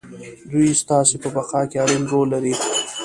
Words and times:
دوی 0.51 0.69
ستاسې 0.83 1.15
په 1.23 1.29
بقا 1.35 1.61
کې 1.69 1.77
اړين 1.83 2.03
رول 2.11 2.27
لري. 2.33 2.53